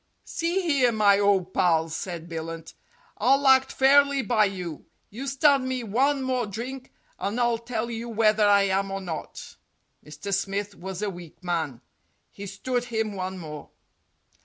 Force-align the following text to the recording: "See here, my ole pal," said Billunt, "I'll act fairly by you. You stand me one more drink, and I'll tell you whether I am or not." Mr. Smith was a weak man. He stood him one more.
"See 0.25 0.61
here, 0.63 0.91
my 0.91 1.19
ole 1.19 1.45
pal," 1.45 1.87
said 1.89 2.27
Billunt, 2.27 2.73
"I'll 3.19 3.47
act 3.47 3.71
fairly 3.71 4.23
by 4.23 4.45
you. 4.45 4.87
You 5.11 5.27
stand 5.27 5.69
me 5.69 5.83
one 5.83 6.23
more 6.23 6.47
drink, 6.47 6.91
and 7.19 7.39
I'll 7.39 7.59
tell 7.59 7.91
you 7.91 8.09
whether 8.09 8.47
I 8.47 8.63
am 8.63 8.89
or 8.89 8.99
not." 8.99 9.57
Mr. 10.03 10.33
Smith 10.33 10.73
was 10.73 11.03
a 11.03 11.11
weak 11.11 11.43
man. 11.43 11.81
He 12.31 12.47
stood 12.47 12.85
him 12.85 13.13
one 13.13 13.37
more. 13.37 13.69